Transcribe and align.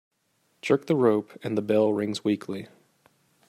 Jerk 0.63 0.87
the 0.87 0.95
rope 0.95 1.37
and 1.43 1.55
the 1.55 1.61
bell 1.61 1.93
rings 1.93 2.23
weakly. 2.23 2.69